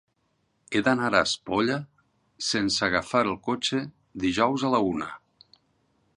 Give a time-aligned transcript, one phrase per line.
[0.71, 1.75] He d'anar a Espolla
[2.47, 3.83] sense agafar el cotxe
[4.29, 5.13] dijous a la una.